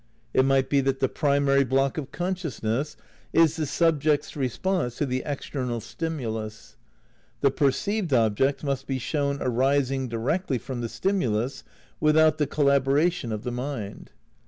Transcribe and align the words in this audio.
It 0.33 0.45
might 0.45 0.67
be 0.67 0.81
that 0.81 0.99
the 0.99 1.07
primary 1.07 1.63
block 1.63 1.95
of 1.99 2.11
consciousness 2.11 2.97
is 3.33 3.55
the 3.55 3.67
subject's 3.67 4.35
response 4.35 4.97
to 4.97 5.05
the 5.05 5.23
ex 5.23 5.47
ternal 5.47 5.79
stimulus. 5.79 6.75
The 7.41 7.51
perceived 7.51 8.11
object 8.11 8.63
must 8.63 8.87
be 8.87 8.97
shown 8.97 9.37
arising 9.39 10.07
directly 10.07 10.57
from 10.57 10.81
the 10.81 10.89
stimulus 10.89 11.63
without 11.99 12.39
the 12.39 12.47
collab 12.47 12.85
oration 12.87 13.31
of 13.31 13.43
the 13.43 13.51
mind. 13.51 14.09